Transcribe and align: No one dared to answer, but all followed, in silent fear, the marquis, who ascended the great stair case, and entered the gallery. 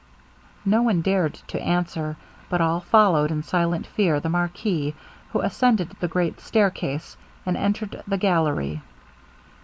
No 0.65 0.81
one 0.81 1.03
dared 1.03 1.35
to 1.49 1.61
answer, 1.61 2.17
but 2.49 2.59
all 2.59 2.79
followed, 2.79 3.29
in 3.29 3.43
silent 3.43 3.85
fear, 3.85 4.19
the 4.19 4.29
marquis, 4.29 4.95
who 5.31 5.41
ascended 5.41 5.91
the 5.99 6.07
great 6.07 6.39
stair 6.41 6.71
case, 6.71 7.15
and 7.45 7.55
entered 7.55 8.01
the 8.07 8.17
gallery. 8.17 8.81